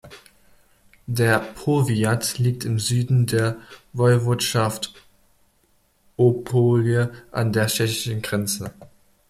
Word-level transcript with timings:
Der 1.05 1.37
Powiat 1.37 2.39
liegt 2.39 2.65
im 2.65 2.79
Süden 2.79 3.27
der 3.27 3.57
Woiwodschaft 3.93 4.95
Opole, 6.17 7.13
an 7.31 7.53
der 7.53 7.67
tschechischen 7.67 8.23
Grenze. 8.23 8.73